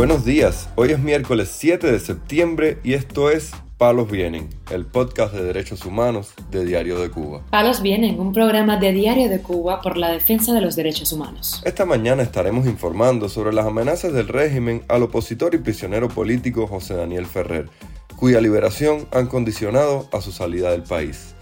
Buenos 0.00 0.24
días, 0.24 0.70
hoy 0.76 0.92
es 0.92 0.98
miércoles 0.98 1.54
7 1.58 1.92
de 1.92 2.00
septiembre 2.00 2.78
y 2.82 2.94
esto 2.94 3.28
es 3.28 3.50
Palos 3.76 4.10
Vienen, 4.10 4.48
el 4.70 4.86
podcast 4.86 5.34
de 5.34 5.44
derechos 5.44 5.84
humanos 5.84 6.32
de 6.50 6.64
Diario 6.64 6.98
de 6.98 7.10
Cuba. 7.10 7.42
Palos 7.50 7.82
Vienen, 7.82 8.18
un 8.18 8.32
programa 8.32 8.78
de 8.78 8.92
Diario 8.92 9.28
de 9.28 9.42
Cuba 9.42 9.82
por 9.82 9.98
la 9.98 10.10
defensa 10.10 10.54
de 10.54 10.62
los 10.62 10.74
derechos 10.74 11.12
humanos. 11.12 11.60
Esta 11.66 11.84
mañana 11.84 12.22
estaremos 12.22 12.64
informando 12.64 13.28
sobre 13.28 13.52
las 13.52 13.66
amenazas 13.66 14.14
del 14.14 14.28
régimen 14.28 14.84
al 14.88 15.02
opositor 15.02 15.54
y 15.54 15.58
prisionero 15.58 16.08
político 16.08 16.66
José 16.66 16.94
Daniel 16.94 17.26
Ferrer, 17.26 17.68
cuya 18.16 18.40
liberación 18.40 19.06
han 19.12 19.26
condicionado 19.26 20.08
a 20.12 20.22
su 20.22 20.32
salida 20.32 20.70
del 20.70 20.84
país. 20.84 21.34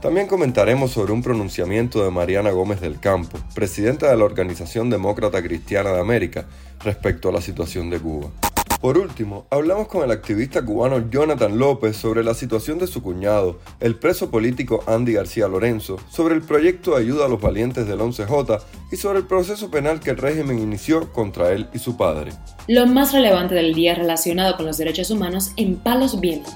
También 0.00 0.28
comentaremos 0.28 0.92
sobre 0.92 1.12
un 1.12 1.22
pronunciamiento 1.22 2.04
de 2.04 2.10
Mariana 2.12 2.52
Gómez 2.52 2.80
del 2.80 3.00
Campo, 3.00 3.36
presidenta 3.52 4.08
de 4.08 4.16
la 4.16 4.24
Organización 4.24 4.90
Demócrata 4.90 5.42
Cristiana 5.42 5.90
de 5.90 6.00
América, 6.00 6.46
respecto 6.84 7.28
a 7.28 7.32
la 7.32 7.40
situación 7.40 7.90
de 7.90 7.98
Cuba. 7.98 8.28
Por 8.80 8.96
último, 8.96 9.46
hablamos 9.50 9.88
con 9.88 10.04
el 10.04 10.12
activista 10.12 10.64
cubano 10.64 11.10
Jonathan 11.10 11.58
López 11.58 11.96
sobre 11.96 12.22
la 12.22 12.34
situación 12.34 12.78
de 12.78 12.86
su 12.86 13.02
cuñado, 13.02 13.58
el 13.80 13.96
preso 13.96 14.30
político 14.30 14.84
Andy 14.86 15.14
García 15.14 15.48
Lorenzo, 15.48 15.98
sobre 16.08 16.36
el 16.36 16.42
proyecto 16.42 16.92
de 16.92 17.02
ayuda 17.02 17.26
a 17.26 17.28
los 17.28 17.40
valientes 17.40 17.88
del 17.88 17.98
11J 17.98 18.60
y 18.92 18.96
sobre 18.96 19.18
el 19.18 19.26
proceso 19.26 19.68
penal 19.68 19.98
que 19.98 20.10
el 20.10 20.16
régimen 20.16 20.60
inició 20.60 21.12
contra 21.12 21.50
él 21.50 21.66
y 21.74 21.80
su 21.80 21.96
padre. 21.96 22.30
Lo 22.68 22.86
más 22.86 23.12
relevante 23.12 23.56
del 23.56 23.74
día 23.74 23.96
relacionado 23.96 24.56
con 24.56 24.66
los 24.66 24.78
derechos 24.78 25.10
humanos 25.10 25.50
en 25.56 25.74
Palos 25.74 26.20
Vientos. 26.20 26.54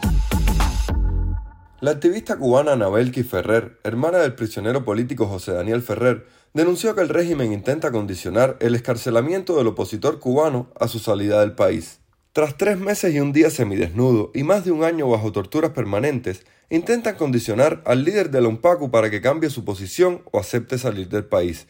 La 1.82 1.90
activista 1.90 2.36
cubana 2.36 2.74
Anabelki 2.74 3.24
Ferrer, 3.24 3.80
hermana 3.82 4.18
del 4.18 4.36
prisionero 4.36 4.84
político 4.84 5.26
José 5.26 5.50
Daniel 5.50 5.82
Ferrer, 5.82 6.28
denunció 6.54 6.94
que 6.94 7.00
el 7.00 7.08
régimen 7.08 7.52
intenta 7.52 7.90
condicionar 7.90 8.56
el 8.60 8.76
escarcelamiento 8.76 9.56
del 9.56 9.66
opositor 9.66 10.20
cubano 10.20 10.70
a 10.78 10.86
su 10.86 11.00
salida 11.00 11.40
del 11.40 11.56
país. 11.56 11.98
Tras 12.32 12.56
tres 12.56 12.78
meses 12.78 13.12
y 13.12 13.18
un 13.18 13.32
día 13.32 13.50
semidesnudo 13.50 14.30
y 14.32 14.44
más 14.44 14.64
de 14.64 14.70
un 14.70 14.84
año 14.84 15.08
bajo 15.08 15.32
torturas 15.32 15.72
permanentes, 15.72 16.46
intentan 16.70 17.16
condicionar 17.16 17.82
al 17.84 18.04
líder 18.04 18.30
de 18.30 18.42
la 18.42 18.46
UNPACU 18.46 18.92
para 18.92 19.10
que 19.10 19.20
cambie 19.20 19.50
su 19.50 19.64
posición 19.64 20.22
o 20.30 20.38
acepte 20.38 20.78
salir 20.78 21.08
del 21.08 21.24
país, 21.24 21.66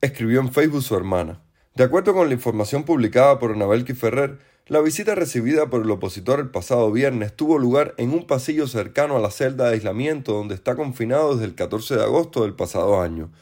escribió 0.00 0.40
en 0.40 0.54
Facebook 0.54 0.82
su 0.82 0.96
hermana. 0.96 1.42
De 1.74 1.84
acuerdo 1.84 2.14
con 2.14 2.28
la 2.28 2.34
información 2.34 2.84
publicada 2.84 3.38
por 3.38 3.52
Anabelki 3.52 3.92
Ferrer, 3.92 4.38
la 4.70 4.80
visita 4.80 5.16
recibida 5.16 5.68
por 5.68 5.82
el 5.82 5.90
opositor 5.90 6.38
el 6.38 6.48
pasado 6.48 6.92
viernes 6.92 7.34
tuvo 7.34 7.58
lugar 7.58 7.92
en 7.96 8.10
un 8.10 8.24
pasillo 8.24 8.68
cercano 8.68 9.16
a 9.16 9.20
la 9.20 9.32
celda 9.32 9.64
de 9.64 9.74
aislamiento 9.74 10.32
donde 10.32 10.54
está 10.54 10.76
confinado 10.76 11.32
desde 11.32 11.46
el 11.46 11.56
14 11.56 11.96
de 11.96 12.04
agosto 12.04 12.42
del 12.42 12.54
pasado 12.54 13.02
año, 13.02 13.32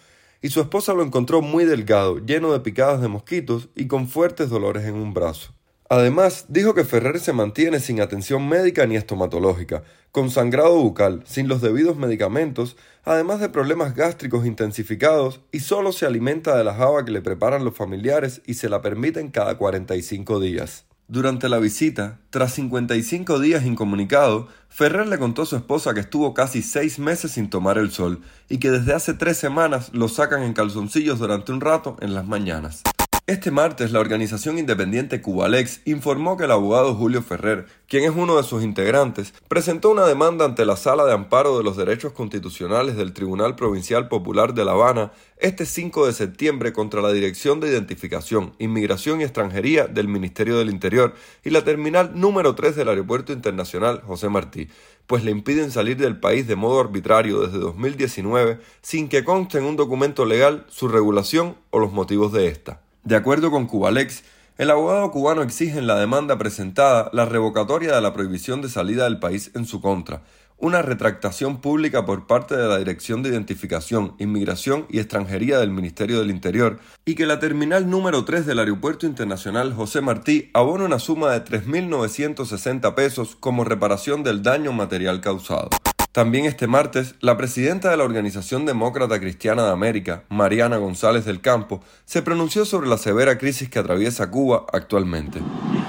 y 0.41 0.49
su 0.49 0.63
esposa 0.63 0.95
lo 0.95 1.03
encontró 1.03 1.43
muy 1.43 1.67
delgado, 1.67 2.17
lleno 2.25 2.51
de 2.55 2.61
picadas 2.61 3.03
de 3.03 3.09
mosquitos 3.09 3.69
y 3.75 3.89
con 3.89 4.09
fuertes 4.09 4.49
dolores 4.49 4.87
en 4.87 4.95
un 4.95 5.13
brazo. 5.13 5.53
Además, 5.91 6.47
dijo 6.49 6.73
que 6.73 6.85
Ferrer 6.85 7.21
se 7.21 7.35
mantiene 7.35 7.79
sin 7.81 8.01
atención 8.01 8.49
médica 8.49 8.87
ni 8.87 8.97
estomatológica, 8.97 9.83
con 10.13 10.31
sangrado 10.31 10.79
bucal, 10.79 11.25
sin 11.27 11.47
los 11.47 11.61
debidos 11.61 11.99
medicamentos, 11.99 12.79
además 13.05 13.41
de 13.41 13.51
problemas 13.51 13.95
gástricos 13.95 14.47
intensificados 14.47 15.43
y 15.53 15.61
solo 15.61 15.93
se 15.93 16.07
alimenta 16.07 16.57
de 16.57 16.65
la 16.65 16.73
java 16.73 17.05
que 17.05 17.13
le 17.13 17.21
preparan 17.21 17.67
los 17.67 17.75
familiares 17.75 18.41
y 18.47 18.55
se 18.55 18.71
la 18.71 18.81
permiten 18.81 19.31
cada 19.31 19.59
45 19.59 20.41
días. 20.41 20.88
Durante 21.11 21.49
la 21.49 21.59
visita, 21.59 22.19
tras 22.29 22.53
55 22.53 23.41
días 23.41 23.65
incomunicado, 23.65 24.47
Ferrer 24.69 25.07
le 25.07 25.19
contó 25.19 25.41
a 25.41 25.47
su 25.47 25.57
esposa 25.57 25.95
que 25.95 26.01
estuvo 26.01 26.35
casi 26.35 26.61
seis 26.61 26.99
meses 26.99 27.33
sin 27.33 27.49
tomar 27.49 27.79
el 27.79 27.91
sol 27.91 28.21
y 28.51 28.59
que 28.59 28.71
desde 28.71 28.93
hace 28.93 29.15
tres 29.15 29.39
semanas 29.39 29.89
lo 29.95 30.09
sacan 30.09 30.43
en 30.43 30.53
calzoncillos 30.53 31.19
durante 31.19 31.51
un 31.51 31.63
rato 31.63 31.97
en 32.01 32.13
las 32.13 32.27
mañanas. 32.27 32.83
Este 33.29 33.51
martes, 33.51 33.93
la 33.93 34.01
organización 34.01 34.57
independiente 34.57 35.21
Cubalex 35.21 35.83
informó 35.85 36.39
que 36.39 36.45
el 36.45 36.51
abogado 36.51 36.95
Julio 36.95 37.21
Ferrer, 37.21 37.67
quien 37.87 38.05
es 38.05 38.13
uno 38.17 38.39
de 38.39 38.43
sus 38.43 38.65
integrantes, 38.65 39.35
presentó 39.49 39.91
una 39.91 40.07
demanda 40.07 40.47
ante 40.47 40.65
la 40.65 40.77
Sala 40.77 41.05
de 41.05 41.13
Amparo 41.13 41.59
de 41.59 41.63
los 41.63 41.77
Derechos 41.77 42.15
Constitucionales 42.15 42.97
del 42.97 43.13
Tribunal 43.13 43.55
Provincial 43.55 44.09
Popular 44.09 44.55
de 44.55 44.65
La 44.65 44.73
Habana 44.73 45.13
este 45.37 45.67
5 45.67 46.07
de 46.07 46.15
septiembre 46.15 46.73
contra 46.73 47.03
la 47.03 47.13
Dirección 47.13 47.61
de 47.61 47.69
Identificación, 47.69 48.55
Inmigración 48.59 49.21
y 49.21 49.25
Extranjería 49.25 49.87
del 49.87 50.09
Ministerio 50.09 50.57
del 50.57 50.71
Interior 50.71 51.13
y 51.45 51.51
la 51.51 51.65
terminal 51.65 52.13
número 52.19 52.55
3 52.55 52.77
del 52.77 52.89
Aeropuerto 52.89 53.35
Internacional 53.35 54.01
José 54.07 54.31
Martí, 54.31 54.69
pues 55.07 55.23
le 55.23 55.33
impiden 55.33 55.71
salir 55.71 55.99
del 55.99 56.19
país 56.19 56.47
de 56.47 56.57
modo 56.57 56.81
arbitrario 56.81 57.41
desde 57.41 57.59
2019 57.59 58.59
sin 58.81 59.11
que 59.11 59.23
conste 59.23 59.59
en 59.59 59.65
un 59.65 59.77
documento 59.77 60.25
legal 60.25 60.65
su 60.71 60.89
regulación 60.89 61.57
o 61.69 61.79
los 61.79 61.93
motivos 61.93 62.33
de 62.33 62.47
esta. 62.47 62.88
De 63.05 63.17
acuerdo 63.17 63.51
con 63.51 63.67
Cubalex, 63.67 64.25
el 64.59 64.71
abogado 64.71 65.11
cubano 65.13 65.43
exige 65.43 65.79
en 65.79 65.87
la 65.87 65.99
demanda 65.99 66.37
presentada 66.37 67.11
la 67.13 67.25
revocatoria 67.27 67.95
de 67.95 68.01
la 68.01 68.13
prohibición 68.13 68.61
de 68.61 68.69
salida 68.69 69.05
del 69.05 69.21
país 69.21 69.53
en 69.55 69.67
su 69.67 69.81
contra, 69.81 70.23
una 70.57 70.83
retractación 70.83 71.61
pública 71.61 72.05
por 72.05 72.27
parte 72.27 72.57
de 72.57 72.67
la 72.67 72.79
Dirección 72.79 73.23
de 73.23 73.29
Identificación, 73.29 74.17
Inmigración 74.19 74.87
y 74.91 74.99
Extranjería 74.99 75.61
del 75.61 75.71
Ministerio 75.71 76.19
del 76.19 76.33
Interior 76.33 76.81
y 77.05 77.15
que 77.15 77.27
la 77.27 77.39
terminal 77.39 77.89
número 77.89 78.25
3 78.25 78.47
del 78.47 78.59
Aeropuerto 78.59 79.07
Internacional 79.07 79.73
José 79.73 80.01
Martí 80.01 80.51
abona 80.53 80.85
una 80.85 80.99
suma 80.99 81.31
de 81.31 81.45
3.960 81.45 82.95
pesos 82.97 83.37
como 83.37 83.63
reparación 83.63 84.25
del 84.25 84.43
daño 84.43 84.73
material 84.73 85.21
causado. 85.21 85.71
También 86.13 86.47
este 86.47 86.67
martes, 86.67 87.17
la 87.21 87.37
presidenta 87.37 87.91
de 87.91 87.99
la 87.99 88.05
Organización 88.05 88.65
Demócrata 88.65 89.21
Cristiana 89.21 89.65
de 89.65 89.73
América, 89.73 90.25
Mariana 90.31 90.79
González 90.79 91.27
del 91.27 91.43
Campo, 91.43 91.81
se 92.07 92.23
pronunció 92.23 92.65
sobre 92.65 92.89
la 92.89 92.97
severa 92.97 93.37
crisis 93.37 93.69
que 93.69 93.79
atraviesa 93.79 94.31
Cuba 94.31 94.65
actualmente. 94.73 95.41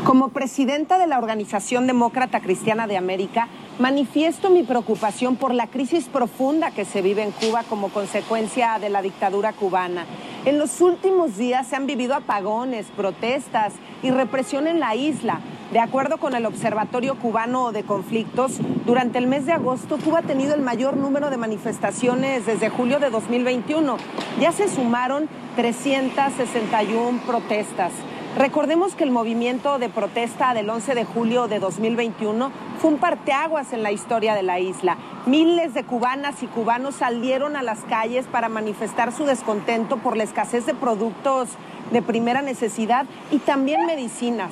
Como 0.03 0.29
presidenta 0.29 0.97
de 0.97 1.07
la 1.07 1.19
Organización 1.19 1.87
Demócrata 1.87 2.41
Cristiana 2.41 2.85
de 2.85 2.97
América, 2.97 3.47
manifiesto 3.79 4.49
mi 4.49 4.63
preocupación 4.63 5.37
por 5.37 5.53
la 5.53 5.67
crisis 5.67 6.09
profunda 6.09 6.71
que 6.71 6.83
se 6.83 7.01
vive 7.01 7.23
en 7.23 7.31
Cuba 7.31 7.63
como 7.69 7.87
consecuencia 7.87 8.77
de 8.77 8.89
la 8.89 9.01
dictadura 9.01 9.53
cubana. 9.53 10.05
En 10.43 10.59
los 10.59 10.81
últimos 10.81 11.37
días 11.37 11.67
se 11.67 11.77
han 11.77 11.87
vivido 11.87 12.13
apagones, 12.13 12.87
protestas 12.95 13.73
y 14.03 14.11
represión 14.11 14.67
en 14.67 14.81
la 14.81 14.95
isla 14.95 15.39
de 15.71 15.79
acuerdo 15.79 16.17
con 16.17 16.33
el 16.33 16.45
Observatorio 16.45 17.15
Cubano 17.15 17.71
de 17.71 17.83
Conflictos, 17.83 18.59
durante 18.85 19.19
el 19.19 19.27
mes 19.27 19.45
de 19.45 19.51
agosto 19.51 19.97
Cuba 20.03 20.19
ha 20.19 20.23
tenido 20.23 20.55
el 20.55 20.61
mayor 20.61 20.97
número 20.97 21.29
de 21.29 21.37
manifestaciones 21.37 22.45
desde 22.45 22.69
julio 22.69 22.99
de 22.99 23.11
2021. 23.11 23.97
Ya 24.39 24.51
se 24.51 24.67
sumaron 24.67 25.29
361 25.55 27.19
protestas. 27.25 27.91
Recordemos 28.37 28.95
que 28.95 29.03
el 29.03 29.11
movimiento 29.11 29.79
de 29.79 29.89
protesta 29.89 30.53
del 30.53 30.69
11 30.69 30.95
de 30.95 31.05
julio 31.05 31.47
de 31.47 31.59
2021 31.59 32.51
fue 32.79 32.91
un 32.91 32.97
parteaguas 32.97 33.73
en 33.73 33.83
la 33.83 33.91
historia 33.91 34.33
de 34.33 34.43
la 34.43 34.59
isla. 34.59 34.97
Miles 35.25 35.73
de 35.73 35.83
cubanas 35.83 36.41
y 36.41 36.47
cubanos 36.47 36.95
salieron 36.95 37.55
a 37.55 37.61
las 37.61 37.79
calles 37.81 38.25
para 38.25 38.49
manifestar 38.49 39.11
su 39.11 39.25
descontento 39.25 39.97
por 39.97 40.15
la 40.15 40.23
escasez 40.23 40.65
de 40.65 40.73
productos 40.73 41.49
de 41.91 42.01
primera 42.01 42.41
necesidad 42.41 43.05
y 43.31 43.39
también 43.39 43.85
medicinas, 43.85 44.51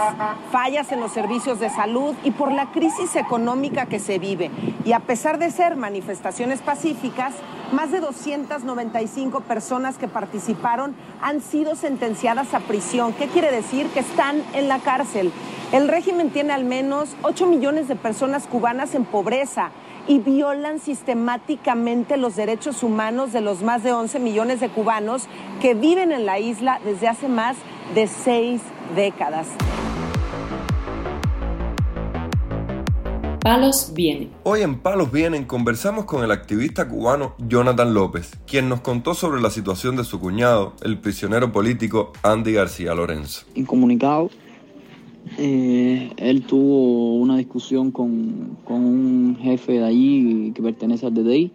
fallas 0.51 0.91
en 0.91 0.99
los 0.99 1.11
servicios 1.11 1.59
de 1.59 1.69
salud 1.69 2.15
y 2.23 2.31
por 2.31 2.51
la 2.51 2.71
crisis 2.71 3.15
económica 3.15 3.85
que 3.85 3.99
se 3.99 4.19
vive. 4.19 4.51
Y 4.85 4.93
a 4.93 4.99
pesar 4.99 5.37
de 5.37 5.51
ser 5.51 5.75
manifestaciones 5.75 6.61
pacíficas, 6.61 7.33
más 7.71 7.91
de 7.91 7.99
295 7.99 9.41
personas 9.41 9.97
que 9.97 10.07
participaron 10.07 10.95
han 11.21 11.41
sido 11.41 11.75
sentenciadas 11.75 12.53
a 12.53 12.59
prisión. 12.61 13.13
¿Qué 13.13 13.27
quiere 13.27 13.51
decir? 13.51 13.87
Que 13.87 13.99
están 13.99 14.41
en 14.53 14.67
la 14.67 14.79
cárcel. 14.79 15.31
El 15.73 15.89
régimen 15.89 16.29
tiene 16.29 16.53
al 16.53 16.63
menos 16.63 17.09
8 17.23 17.45
millones 17.45 17.89
de 17.89 17.97
personas 17.97 18.47
cubanas 18.47 18.95
en 18.95 19.03
pobreza 19.03 19.71
y 20.07 20.19
violan 20.19 20.79
sistemáticamente 20.79 22.15
los 22.15 22.37
derechos 22.37 22.83
humanos 22.83 23.33
de 23.33 23.41
los 23.41 23.63
más 23.63 23.83
de 23.83 23.91
11 23.91 24.17
millones 24.19 24.61
de 24.61 24.69
cubanos 24.69 25.23
que 25.61 25.73
viven 25.73 26.13
en 26.13 26.25
la 26.25 26.39
isla 26.39 26.79
desde 26.85 27.09
hace 27.09 27.27
más 27.27 27.57
de 27.93 28.07
seis 28.07 28.61
décadas. 28.95 29.47
Palos 33.41 33.91
Vienen. 33.93 34.31
Hoy 34.43 34.61
en 34.61 34.79
Palos 34.79 35.11
Vienen 35.11 35.43
conversamos 35.43 36.05
con 36.05 36.23
el 36.23 36.31
activista 36.31 36.87
cubano 36.87 37.35
Jonathan 37.39 37.93
López, 37.93 38.31
quien 38.45 38.69
nos 38.69 38.79
contó 38.79 39.13
sobre 39.13 39.41
la 39.41 39.49
situación 39.49 39.97
de 39.97 40.05
su 40.05 40.21
cuñado, 40.21 40.75
el 40.81 40.97
prisionero 40.97 41.51
político 41.51 42.13
Andy 42.23 42.53
García 42.53 42.93
Lorenzo. 42.93 43.45
Incomunicado 43.55 44.29
eh, 45.37 46.11
él 46.17 46.43
tuvo 46.43 47.15
una 47.15 47.37
discusión 47.37 47.91
con, 47.91 48.57
un 48.67 49.37
jefe 49.41 49.73
de 49.73 49.83
allí 49.83 50.51
que 50.53 50.61
pertenece 50.61 51.05
al 51.05 51.13
DDI 51.13 51.51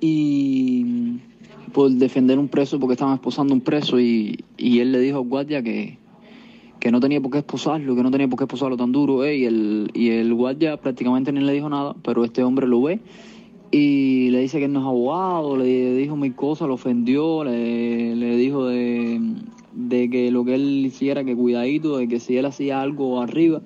y 0.00 0.86
por 1.72 1.90
defender 1.90 2.38
un 2.38 2.48
preso 2.48 2.78
porque 2.78 2.94
estaban 2.94 3.14
esposando 3.14 3.54
un 3.54 3.60
preso 3.60 4.00
y, 4.00 4.44
él 4.58 4.92
le 4.92 5.00
dijo 5.00 5.18
al 5.18 5.28
guardia 5.28 5.62
que, 5.62 5.98
no 6.90 7.00
tenía 7.00 7.20
por 7.20 7.30
qué 7.30 7.38
esposarlo, 7.38 7.94
que 7.94 8.02
no 8.02 8.10
tenía 8.10 8.28
por 8.28 8.38
qué 8.38 8.44
esposarlo 8.44 8.76
tan 8.76 8.90
duro 8.90 9.24
eh, 9.24 9.36
y, 9.36 9.44
el, 9.44 9.90
y 9.94 10.10
el 10.10 10.34
guardia 10.34 10.76
prácticamente 10.76 11.32
ni 11.32 11.40
le 11.40 11.52
dijo 11.52 11.68
nada, 11.68 11.94
pero 12.02 12.24
este 12.24 12.42
hombre 12.42 12.66
lo 12.66 12.82
ve 12.82 13.00
y 13.70 14.30
le 14.30 14.40
dice 14.40 14.58
que 14.58 14.66
él 14.66 14.72
no 14.72 14.80
es 14.80 14.86
abogado, 14.86 15.56
le 15.56 15.94
dijo 15.94 16.16
mil 16.16 16.34
cosas, 16.34 16.68
lo 16.68 16.74
ofendió, 16.74 17.44
le 17.44 18.36
dijo 18.36 18.66
de 18.66 19.18
de 19.74 20.10
que 20.10 20.30
lo 20.30 20.44
que 20.44 20.54
él 20.54 20.86
hiciera, 20.86 21.24
que 21.24 21.36
cuidadito, 21.36 21.98
de 21.98 22.08
que 22.08 22.20
si 22.20 22.36
él 22.36 22.46
hacía 22.46 22.80
algo 22.80 23.20
arriba, 23.20 23.60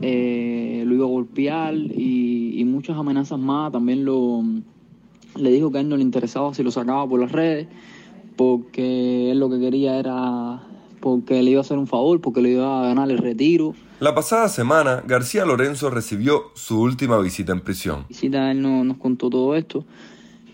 eh, 0.00 0.82
lo 0.86 0.94
iba 0.94 1.04
a 1.04 1.08
golpear 1.08 1.74
y, 1.74 2.60
y, 2.60 2.64
muchas 2.64 2.96
amenazas 2.96 3.38
más. 3.38 3.72
También 3.72 4.04
lo 4.04 4.42
le 5.36 5.50
dijo 5.50 5.70
que 5.70 5.78
a 5.78 5.80
él 5.80 5.88
no 5.88 5.96
le 5.96 6.02
interesaba 6.02 6.52
si 6.54 6.62
lo 6.62 6.70
sacaba 6.70 7.08
por 7.08 7.20
las 7.20 7.32
redes, 7.32 7.68
porque 8.36 9.30
él 9.30 9.38
lo 9.38 9.48
que 9.50 9.58
quería 9.58 9.98
era 9.98 10.62
porque 11.00 11.42
le 11.42 11.50
iba 11.50 11.60
a 11.60 11.62
hacer 11.62 11.78
un 11.78 11.88
favor, 11.88 12.20
porque 12.20 12.40
le 12.40 12.50
iba 12.50 12.80
a 12.80 12.86
ganar 12.86 13.10
el 13.10 13.18
retiro. 13.18 13.74
La 13.98 14.14
pasada 14.14 14.48
semana, 14.48 15.02
García 15.06 15.44
Lorenzo 15.44 15.90
recibió 15.90 16.44
su 16.54 16.80
última 16.80 17.18
visita 17.18 17.52
en 17.52 17.60
prisión. 17.60 18.06
Visita, 18.08 18.50
él 18.50 18.62
no, 18.62 18.84
nos 18.84 18.98
contó 18.98 19.28
todo 19.28 19.56
esto. 19.56 19.84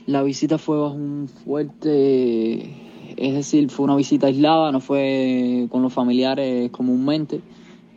La 0.07 0.23
visita 0.23 0.57
fue 0.57 0.79
bajo 0.79 0.95
un 0.95 1.29
fuerte, 1.45 2.88
es 3.19 3.35
decir, 3.35 3.69
fue 3.69 3.85
una 3.85 3.97
visita 3.97 4.29
aislada, 4.29 4.71
no 4.71 4.79
fue 4.79 5.67
con 5.71 5.83
los 5.83 5.93
familiares 5.93 6.71
comúnmente. 6.71 7.41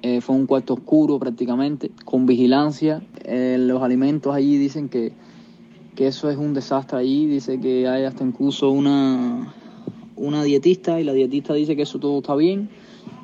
Eh, 0.02 0.20
fue 0.20 0.36
un 0.36 0.48
cuarto 0.48 0.74
oscuro 0.74 1.20
prácticamente, 1.20 1.92
con 2.06 2.26
vigilancia. 2.26 3.04
Eh, 3.24 3.58
los 3.60 3.84
alimentos 3.84 4.34
allí 4.34 4.58
dicen 4.58 4.90
que, 4.90 5.14
que 5.96 6.08
eso 6.08 6.32
es 6.32 6.38
un 6.38 6.56
desastre 6.56 6.98
allí. 6.98 7.28
Dice 7.28 7.60
que 7.60 7.88
hay 7.88 8.06
hasta 8.06 8.24
incluso 8.24 8.72
una, 8.72 9.54
una 10.16 10.44
dietista 10.44 11.00
y 11.00 11.04
la 11.04 11.14
dietista 11.14 11.54
dice 11.54 11.76
que 11.76 11.84
eso 11.84 12.00
todo 12.00 12.18
está 12.18 12.36
bien 12.36 12.70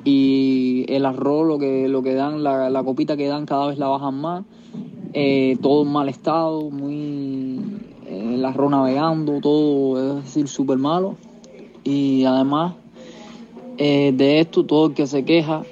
y 0.04 0.84
el 0.88 1.04
arroz, 1.04 1.48
lo 1.48 1.58
que, 1.58 1.88
lo 1.88 2.04
que 2.04 2.14
dan, 2.14 2.44
la, 2.44 2.70
la 2.70 2.84
copita 2.84 3.16
que 3.16 3.26
dan 3.26 3.44
cada 3.44 3.66
vez 3.66 3.78
la 3.78 3.88
bajan 3.88 4.20
más, 4.20 4.44
eh, 5.14 5.58
todo 5.60 5.82
en 5.82 5.88
mal 5.90 6.08
estado, 6.08 6.70
muy 6.70 7.60
el 8.08 8.44
arroz 8.44 8.70
navegando, 8.70 9.40
todo 9.40 10.18
es 10.20 10.24
decir, 10.24 10.46
súper 10.46 10.78
malo 10.78 11.16
y 11.88 12.24
además 12.24 12.74
eh, 13.78 14.12
de 14.14 14.40
esto, 14.40 14.64
todo 14.64 14.88
el 14.88 14.94
que 14.94 15.06
se 15.06 15.24
queja, 15.24 15.62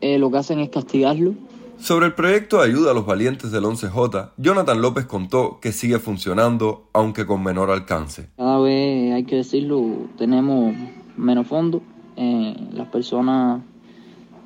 eh, 0.00 0.18
lo 0.18 0.30
que 0.30 0.38
hacen 0.38 0.60
es 0.60 0.70
castigarlo. 0.70 1.34
Sobre 1.78 2.06
el 2.06 2.14
proyecto 2.14 2.58
de 2.58 2.70
ayuda 2.70 2.92
a 2.92 2.94
los 2.94 3.04
valientes 3.04 3.50
del 3.52 3.64
11J, 3.64 4.30
Jonathan 4.38 4.80
López 4.80 5.04
contó 5.04 5.58
que 5.60 5.72
sigue 5.72 5.98
funcionando, 5.98 6.84
aunque 6.94 7.26
con 7.26 7.42
menor 7.42 7.70
alcance. 7.70 8.30
Cada 8.36 8.60
vez, 8.60 9.12
hay 9.12 9.24
que 9.24 9.36
decirlo, 9.36 9.84
tenemos 10.16 10.74
menos 11.16 11.46
fondos. 11.46 11.82
Eh, 12.16 12.56
las 12.72 12.88
personas 12.88 13.60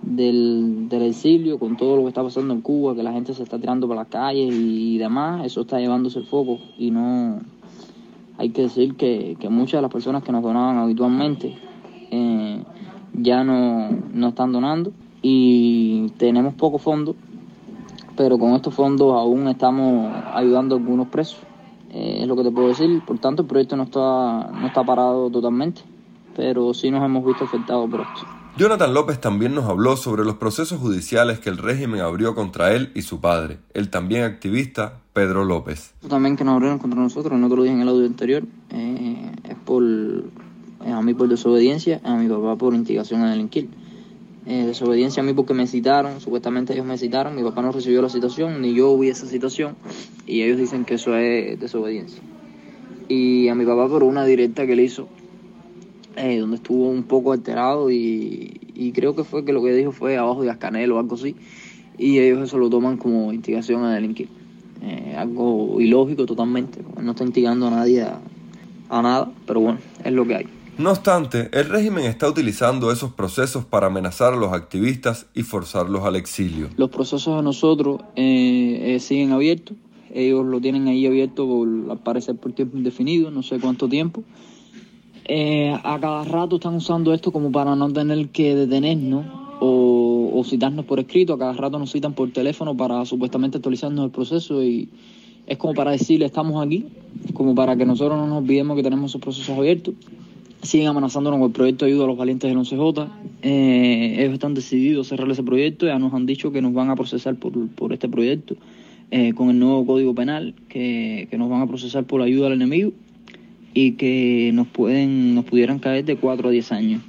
del, 0.02 0.88
del, 0.88 1.02
exilio, 1.02 1.60
con 1.60 1.76
todo 1.76 1.96
lo 1.96 2.02
que 2.02 2.08
está 2.08 2.24
pasando 2.24 2.52
en 2.52 2.62
Cuba, 2.62 2.96
que 2.96 3.04
la 3.04 3.12
gente 3.12 3.32
se 3.34 3.44
está 3.44 3.60
tirando 3.60 3.86
por 3.86 3.96
las 3.96 4.08
calles 4.08 4.52
y, 4.52 4.98
demás, 4.98 5.46
eso 5.46 5.60
está 5.60 5.78
llevándose 5.78 6.18
el 6.18 6.26
foco. 6.26 6.58
Y 6.78 6.90
no. 6.90 7.40
Hay 8.40 8.48
que 8.52 8.62
decir 8.62 8.96
que, 8.96 9.36
que 9.38 9.50
muchas 9.50 9.72
de 9.72 9.82
las 9.82 9.90
personas 9.90 10.22
que 10.22 10.32
nos 10.32 10.42
donaban 10.42 10.78
habitualmente 10.78 11.58
eh, 12.10 12.64
ya 13.12 13.44
no, 13.44 13.90
no 14.14 14.28
están 14.28 14.50
donando 14.50 14.94
y 15.20 16.08
tenemos 16.16 16.54
pocos 16.54 16.80
fondos, 16.80 17.16
pero 18.16 18.38
con 18.38 18.54
estos 18.54 18.72
fondos 18.72 19.12
aún 19.12 19.46
estamos 19.48 20.10
ayudando 20.32 20.74
a 20.74 20.78
algunos 20.78 21.08
presos. 21.08 21.40
Eh, 21.90 22.20
es 22.22 22.26
lo 22.26 22.34
que 22.34 22.44
te 22.44 22.50
puedo 22.50 22.68
decir. 22.68 23.02
Por 23.06 23.18
tanto, 23.18 23.42
el 23.42 23.48
proyecto 23.48 23.76
no 23.76 23.82
está, 23.82 24.50
no 24.58 24.66
está 24.68 24.82
parado 24.84 25.28
totalmente, 25.28 25.82
pero 26.34 26.72
sí 26.72 26.90
nos 26.90 27.04
hemos 27.04 27.22
visto 27.22 27.44
afectados 27.44 27.90
por 27.90 28.00
esto. 28.00 28.39
Jonathan 28.60 28.92
López 28.92 29.18
también 29.18 29.54
nos 29.54 29.64
habló 29.64 29.96
sobre 29.96 30.22
los 30.22 30.34
procesos 30.34 30.78
judiciales 30.78 31.38
que 31.38 31.48
el 31.48 31.56
régimen 31.56 32.02
abrió 32.02 32.34
contra 32.34 32.74
él 32.74 32.90
y 32.94 33.00
su 33.00 33.18
padre, 33.18 33.56
el 33.72 33.88
también 33.88 34.22
activista 34.24 35.00
Pedro 35.14 35.46
López. 35.46 35.94
También 36.06 36.36
que 36.36 36.44
nos 36.44 36.56
abrieron 36.56 36.78
contra 36.78 37.00
nosotros, 37.00 37.40
no 37.40 37.48
te 37.48 37.56
lo 37.56 37.62
dije 37.62 37.74
en 37.74 37.80
el 37.80 37.88
audio 37.88 38.04
anterior, 38.04 38.42
eh, 38.68 39.32
es 39.48 39.56
por 39.64 39.82
a 39.82 41.00
mí 41.00 41.14
por 41.14 41.28
desobediencia, 41.28 42.02
a 42.04 42.16
mi 42.16 42.28
papá 42.28 42.54
por 42.56 42.74
instigación 42.74 43.22
a 43.22 43.30
delinquir. 43.30 43.70
Eh, 44.44 44.66
desobediencia 44.66 45.22
a 45.22 45.24
mí 45.24 45.32
porque 45.32 45.54
me 45.54 45.66
citaron, 45.66 46.20
supuestamente 46.20 46.74
ellos 46.74 46.84
me 46.84 46.98
citaron, 46.98 47.34
mi 47.36 47.42
papá 47.42 47.62
no 47.62 47.72
recibió 47.72 48.02
la 48.02 48.10
citación, 48.10 48.60
ni 48.60 48.74
yo 48.74 48.94
vi 48.98 49.08
esa 49.08 49.24
citación, 49.24 49.74
y 50.26 50.42
ellos 50.42 50.58
dicen 50.58 50.84
que 50.84 50.96
eso 50.96 51.16
es 51.16 51.58
desobediencia. 51.58 52.20
Y 53.08 53.48
a 53.48 53.54
mi 53.54 53.64
papá 53.64 53.88
por 53.88 54.04
una 54.04 54.26
directa 54.26 54.66
que 54.66 54.76
le 54.76 54.82
hizo, 54.82 55.08
eh, 56.16 56.38
donde 56.38 56.56
estuvo 56.56 56.88
un 56.88 57.04
poco 57.04 57.32
alterado 57.32 57.90
y, 57.90 58.60
y, 58.74 58.92
creo 58.92 59.14
que 59.14 59.24
fue 59.24 59.44
que 59.44 59.52
lo 59.52 59.62
que 59.62 59.72
dijo 59.72 59.92
fue 59.92 60.16
abajo 60.16 60.42
de 60.42 60.50
Ascanel 60.50 60.92
o 60.92 60.98
algo 60.98 61.14
así, 61.14 61.36
y 61.98 62.18
ellos 62.18 62.42
eso 62.42 62.58
lo 62.58 62.70
toman 62.70 62.96
como 62.96 63.32
instigación 63.32 63.84
a 63.84 63.94
delinquir. 63.94 64.28
Eh, 64.82 65.14
algo 65.16 65.80
ilógico 65.80 66.24
totalmente, 66.24 66.80
no 67.00 67.10
está 67.10 67.24
instigando 67.24 67.66
a 67.66 67.70
nadie 67.70 68.02
a, 68.02 68.18
a 68.88 69.02
nada, 69.02 69.30
pero 69.46 69.60
bueno, 69.60 69.78
es 70.04 70.12
lo 70.12 70.26
que 70.26 70.36
hay. 70.36 70.46
No 70.80 70.92
obstante, 70.92 71.50
el 71.52 71.68
régimen 71.68 72.04
está 72.06 72.26
utilizando 72.26 72.90
esos 72.90 73.12
procesos 73.12 73.66
para 73.66 73.88
amenazar 73.88 74.32
a 74.32 74.36
los 74.36 74.54
activistas 74.54 75.26
y 75.34 75.42
forzarlos 75.42 76.04
al 76.04 76.16
exilio. 76.16 76.68
Los 76.78 76.88
procesos 76.88 77.36
de 77.36 77.42
nosotros 77.42 78.00
eh, 78.16 78.94
eh, 78.94 79.00
siguen 79.00 79.32
abiertos. 79.32 79.76
Ellos 80.10 80.46
lo 80.46 80.58
tienen 80.58 80.88
ahí 80.88 81.06
abierto 81.06 81.46
por, 81.46 81.68
al 81.90 81.98
parecer 81.98 82.36
por 82.36 82.52
tiempo 82.52 82.78
indefinido, 82.78 83.30
no 83.30 83.42
sé 83.42 83.60
cuánto 83.60 83.90
tiempo. 83.90 84.24
Eh, 85.32 85.72
a 85.72 85.96
cada 86.00 86.24
rato 86.24 86.56
están 86.56 86.74
usando 86.74 87.14
esto 87.14 87.30
como 87.30 87.52
para 87.52 87.76
no 87.76 87.92
tener 87.92 88.30
que 88.30 88.56
detenernos 88.56 89.26
o, 89.60 90.32
o 90.34 90.42
citarnos 90.42 90.84
por 90.86 90.98
escrito. 90.98 91.34
A 91.34 91.38
cada 91.38 91.52
rato 91.52 91.78
nos 91.78 91.92
citan 91.92 92.14
por 92.14 92.32
teléfono 92.32 92.76
para 92.76 93.04
supuestamente 93.04 93.58
actualizarnos 93.58 94.06
el 94.06 94.10
proceso 94.10 94.60
y 94.64 94.88
es 95.46 95.56
como 95.56 95.74
para 95.74 95.92
decirle 95.92 96.26
estamos 96.26 96.60
aquí, 96.66 96.86
como 97.32 97.54
para 97.54 97.76
que 97.76 97.86
nosotros 97.86 98.18
no 98.18 98.26
nos 98.26 98.38
olvidemos 98.38 98.76
que 98.76 98.82
tenemos 98.82 99.12
esos 99.12 99.20
procesos 99.20 99.56
abiertos 99.56 99.94
siguen 100.62 100.88
amenazándonos 100.88 101.38
con 101.38 101.46
el 101.46 101.52
proyecto 101.52 101.84
de 101.84 101.92
ayuda 101.92 102.04
a 102.04 102.08
los 102.08 102.18
valientes 102.18 102.50
del 102.50 102.58
11J. 102.58 103.08
Eh, 103.42 104.16
ellos 104.18 104.32
están 104.34 104.54
decididos 104.54 105.06
a 105.06 105.10
cerrar 105.10 105.30
ese 105.30 105.44
proyecto, 105.44 105.86
ya 105.86 105.98
nos 106.00 106.12
han 106.12 106.26
dicho 106.26 106.50
que 106.50 106.60
nos 106.60 106.72
van 106.72 106.90
a 106.90 106.96
procesar 106.96 107.36
por, 107.36 107.92
este 107.92 108.08
proyecto 108.08 108.56
eh, 109.12 109.32
con 109.32 109.48
el 109.50 109.60
nuevo 109.60 109.86
Código 109.86 110.12
Penal, 110.12 110.54
que, 110.68 111.28
nos 111.38 111.48
van 111.48 111.62
a 111.62 111.68
procesar 111.68 112.04
por 112.04 112.18
la 112.18 112.26
ayuda 112.26 112.48
al 112.48 112.54
enemigo 112.54 112.92
y 113.74 113.92
que 113.92 114.50
nos 114.54 114.66
pueden 114.66 115.34
nos 115.34 115.44
pudieran 115.44 115.78
caer 115.78 116.04
de 116.04 116.16
4 116.16 116.48
a 116.48 116.52
10 116.52 116.72
años. 116.72 117.02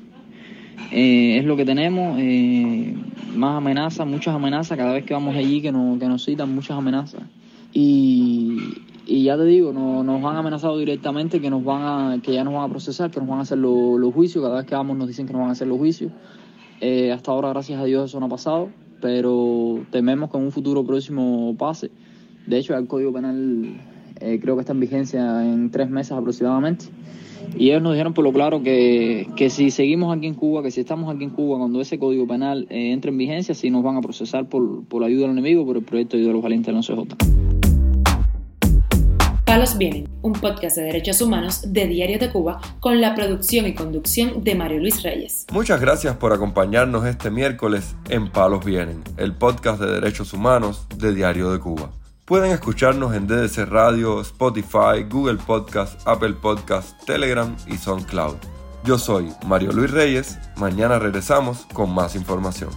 Eh, 0.92 1.38
es 1.38 1.46
lo 1.46 1.56
que 1.56 1.66
tenemos, 1.66 2.20
más 3.36 3.58
amenazas, 3.58 4.06
muchas 4.06 4.36
amenazas, 4.36 4.78
cada 4.78 4.94
vez 4.94 5.06
que 5.06 5.14
vamos 5.14 5.36
allí 5.36 5.62
que, 5.62 5.72
no, 5.72 5.98
que 6.00 6.08
nos 6.08 6.26
citan, 6.26 6.54
muchas 6.54 6.78
amenazas. 6.78 7.24
Y, 7.74 8.58
y 9.06 9.24
ya 9.24 9.38
te 9.38 9.46
digo, 9.46 9.74
no, 9.74 10.04
nos 10.04 10.24
han 10.24 10.38
amenazado 10.38 10.78
directamente 10.78 11.42
que 11.42 11.50
nos 11.50 11.64
van 11.64 11.82
a, 11.82 12.22
que 12.22 12.34
ya 12.34 12.44
nos 12.44 12.54
van 12.54 12.64
a 12.64 12.70
procesar, 12.70 13.12
que 13.12 13.20
nos 13.20 13.28
van 13.28 13.40
a 13.40 13.42
hacer 13.42 13.58
los 13.58 14.00
lo 14.00 14.12
juicios, 14.12 14.44
cada 14.44 14.58
vez 14.58 14.66
que 14.66 14.76
vamos 14.76 14.98
nos 14.98 15.08
dicen 15.08 15.26
que 15.26 15.34
nos 15.34 15.42
van 15.42 15.50
a 15.50 15.54
hacer 15.54 15.68
los 15.68 15.78
juicios. 15.78 16.12
Eh, 16.80 17.12
hasta 17.12 17.32
ahora, 17.32 17.50
gracias 17.50 17.80
a 17.80 17.86
Dios, 17.86 18.10
eso 18.10 18.20
no 18.20 18.28
ha 18.28 18.30
pasado, 18.30 18.70
pero 19.02 19.86
tememos 19.92 20.32
que 20.32 20.38
en 20.38 20.44
un 20.46 20.52
futuro 20.52 20.86
próximo 20.86 21.56
pase. 21.58 21.92
De 22.48 22.58
hecho, 22.58 22.76
el 22.76 22.88
Código 22.88 23.14
Penal 23.14 23.80
eh, 24.22 24.40
creo 24.42 24.56
que 24.56 24.62
está 24.62 24.74
en 24.74 24.80
vigencia 24.80 25.44
en 25.44 25.72
tres 25.72 25.90
meses 25.90 26.14
aproximadamente. 26.14 26.86
Y 27.58 27.70
ellos 27.70 27.82
nos 27.82 27.94
dijeron 27.94 28.14
por 28.14 28.24
lo 28.24 28.32
claro 28.32 28.64
que, 28.64 29.28
que 29.36 29.50
si 29.50 29.72
seguimos 29.72 30.16
aquí 30.16 30.28
en 30.28 30.36
Cuba, 30.36 30.64
que 30.64 30.72
si 30.72 30.80
estamos 30.82 31.14
aquí 31.14 31.24
en 31.24 31.32
Cuba, 31.32 31.58
cuando 31.58 31.82
ese 31.82 32.00
Código 32.00 32.28
Penal 32.28 32.68
eh, 32.70 32.92
entre 32.92 33.12
en 33.12 33.18
vigencia, 33.18 33.54
sí 33.56 33.70
nos 33.70 33.84
van 33.84 33.98
a 33.98 34.02
procesar 34.02 34.48
por, 34.48 34.86
por 34.86 35.02
la 35.02 35.08
ayuda 35.08 35.26
al 35.26 35.32
enemigo, 35.32 35.66
por 35.66 35.78
el 35.78 35.84
proyecto 35.84 36.18
de 36.18 36.24
los 36.24 36.42
valientes 36.42 36.74
del 36.74 36.82
11J. 36.82 37.42
Palos 39.52 39.78
Vienen, 39.78 40.08
un 40.22 40.32
podcast 40.32 40.78
de 40.78 40.84
derechos 40.84 41.20
humanos 41.20 41.74
de 41.74 41.86
Diario 41.86 42.20
de 42.20 42.30
Cuba 42.30 42.62
con 42.80 43.02
la 43.02 43.14
producción 43.16 43.68
y 43.68 43.74
conducción 43.74 44.46
de 44.46 44.56
Mario 44.56 44.80
Luis 44.80 45.04
Reyes. 45.04 45.46
Muchas 45.52 45.82
gracias 45.82 46.16
por 46.16 46.32
acompañarnos 46.32 47.06
este 47.06 47.30
miércoles 47.32 47.98
en 48.08 48.32
Palos 48.32 48.64
Vienen, 48.64 49.04
el 49.18 49.36
podcast 49.36 49.82
de 49.82 49.92
derechos 49.92 50.32
humanos 50.32 50.88
de 50.96 51.14
Diario 51.14 51.52
de 51.52 51.60
Cuba. 51.60 51.92
Pueden 52.32 52.54
escucharnos 52.54 53.14
en 53.14 53.28
DDC 53.28 53.66
Radio, 53.68 54.22
Spotify, 54.22 55.04
Google 55.10 55.36
Podcast, 55.36 56.00
Apple 56.08 56.32
Podcast, 56.32 56.98
Telegram 57.04 57.54
y 57.68 57.76
SoundCloud. 57.76 58.38
Yo 58.86 58.98
soy 58.98 59.34
Mario 59.46 59.74
Luis 59.74 59.92
Reyes, 59.92 60.40
mañana 60.56 60.98
regresamos 60.98 61.68
con 61.74 61.94
más 61.94 62.16
información. 62.16 62.70